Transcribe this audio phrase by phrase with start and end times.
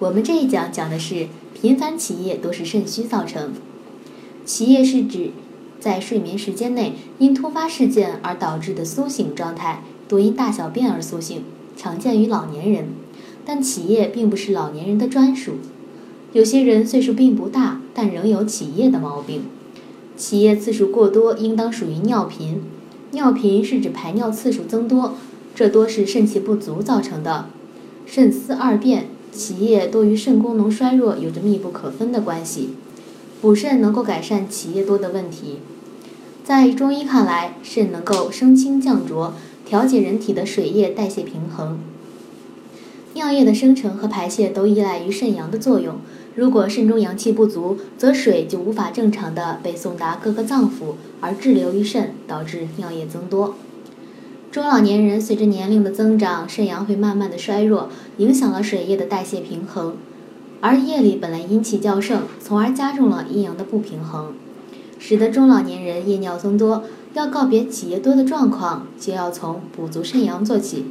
[0.00, 3.52] 我们这一讲讲的是频繁起夜都是肾虚造成。
[4.46, 5.32] 起夜是指
[5.78, 11.42] 在睡眠时间内因突发事件而导致的苏醒状态，多因大小便而苏醒，
[11.76, 12.86] 常见于老年人。
[13.44, 15.56] 但起夜并不是老年人的专属，
[16.32, 19.42] 有些人岁数并不大，但仍有起夜的毛病。
[20.16, 22.62] 起夜次数过多，应当属于尿频。
[23.10, 25.16] 尿频是指排尿次数增多，
[25.54, 27.50] 这多是肾气不足造成的。
[28.06, 29.08] 肾丝二便。
[29.32, 32.70] 起夜多与肾功能衰弱有着密不可分的关系，
[33.40, 35.58] 补肾能够改善起夜多的问题。
[36.44, 41.78] 在中医看来，肾能够升清降浊，调节人体的水液代谢平衡。
[43.14, 45.96] 尿液的生成和排泄都依赖于肾阳的作用，
[46.34, 53.54] 如果肾中阳气不足，则水就无法正常的被送达各个脏腑，而滞留于肾，导致尿液增多。
[54.50, 59.94] 中老年人随着年龄的增长，肾阳会慢慢的衰弱，影响了水液的代谢平衡，
[60.60, 64.32] 而夜里本来阴气较盛，从而加重了阴阳的不平衡，
[64.98, 66.82] 使得中老年人夜尿增多。
[67.14, 70.86] 要告别起夜多的状况，就要从补足肾阳做起。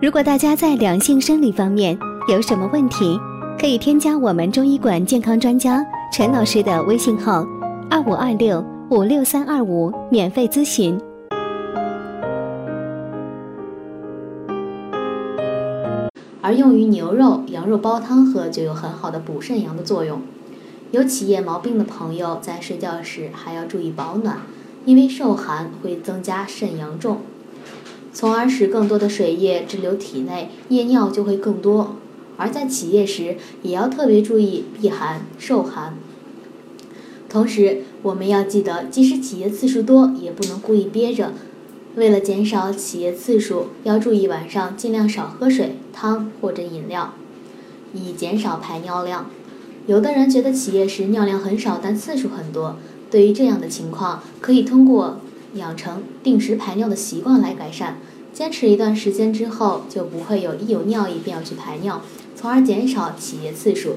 [0.00, 3.18] 如果大家在两性生理方面有什么问题，
[3.60, 7.44] 可以添加我们中医馆健康专家陈老师的微信号：
[7.90, 8.71] 二五二六。
[8.92, 11.00] 五六三二五，免费咨询。
[16.42, 20.20] 而用于牛肉、羊肉煲汤喝，就有很好的补肾阳的作用。
[20.90, 24.42] 有起夜毛病的朋友，在睡觉时还要注意保暖，
[24.84, 27.22] 因为受寒会增加肾阳重，
[28.12, 31.96] 从而使更多的水液滞留体内，夜尿就会更多。
[32.36, 35.94] 而在起夜时，也要特别注意避寒、受寒。
[37.32, 41.32] 同时，我们要记得，即使起夜次数多，也不能故意憋着。
[41.96, 47.14] 为了减少起夜次数，要注意晚上尽量少喝水、汤或者饮料，
[47.94, 49.30] 以减少排尿量。
[49.86, 52.76] 有的人觉得起夜时尿量很少，但次数很多。
[53.10, 55.20] 对于这样的情况，可以通过
[55.54, 57.96] 养成定时排尿的习惯来改善。
[58.34, 62.02] 坚持一段时间之后，就不会有一有尿意便要去排尿，
[62.36, 63.96] 从而减少起夜次数。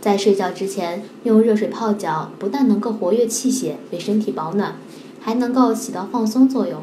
[0.00, 4.76] 在睡觉之前用热水泡脚，不但能够活跃气血，为身体保暖，
[5.20, 6.82] 还能够起到放松作用。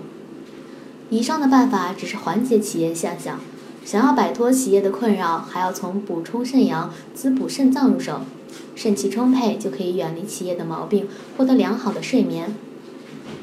[1.09, 3.39] 以上的办法只是缓解起夜现象，
[3.85, 8.21] 想要摆脱起夜的困扰，还要从补充肾阳、滋补肾脏入手。
[8.75, 12.55] 肾气充沛，就可以远离起夜的毛病，获得良好的睡眠。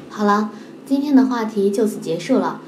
[0.09, 0.51] 好了，
[0.85, 2.61] 今天的话题就此结束了。